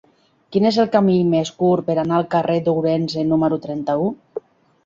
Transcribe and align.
Quin 0.55 0.63
és 0.69 0.77
el 0.83 0.87
camí 0.95 1.17
més 1.33 1.51
curt 1.59 1.87
per 1.91 1.97
anar 2.05 2.17
al 2.21 2.27
carrer 2.37 2.57
d'Ourense 2.69 3.27
número 3.35 3.61
trenta-u? 3.67 4.09